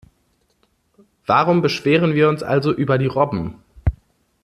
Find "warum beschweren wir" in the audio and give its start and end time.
1.27-2.27